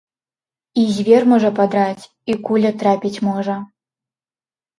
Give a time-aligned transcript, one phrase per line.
[0.83, 3.55] І звер можа падраць, і куля трапіць можа.